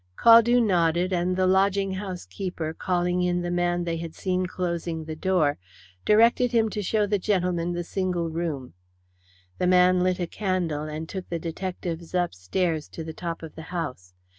Caldew 0.17 0.59
nodded, 0.63 1.13
and 1.13 1.35
the 1.37 1.45
lodging 1.45 1.91
house 1.91 2.25
keeper, 2.25 2.73
calling 2.73 3.21
in 3.21 3.43
the 3.43 3.51
man 3.51 3.83
they 3.83 3.97
had 3.97 4.15
seen 4.15 4.47
closing 4.47 5.05
the 5.05 5.15
door, 5.15 5.59
directed 6.05 6.51
him 6.53 6.69
to 6.69 6.81
show 6.81 7.05
the 7.05 7.19
gentlemen 7.19 7.73
the 7.73 7.83
single 7.83 8.27
room. 8.27 8.73
The 9.59 9.67
man 9.67 9.99
lit 10.01 10.19
a 10.19 10.25
candle, 10.25 10.85
and 10.85 11.07
took 11.07 11.29
the 11.29 11.37
detectives 11.37 12.15
upstairs 12.15 12.87
to 12.89 13.03
the 13.03 13.13
top 13.13 13.43
of 13.43 13.53
the 13.53 13.61
house. 13.69 14.15